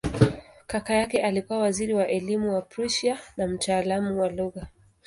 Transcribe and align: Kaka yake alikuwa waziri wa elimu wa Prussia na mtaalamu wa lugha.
Kaka 0.67 0.93
yake 0.93 1.21
alikuwa 1.23 1.59
waziri 1.59 1.93
wa 1.93 2.07
elimu 2.07 2.53
wa 2.53 2.61
Prussia 2.61 3.19
na 3.37 3.47
mtaalamu 3.47 4.21
wa 4.21 4.29
lugha. 4.29 4.67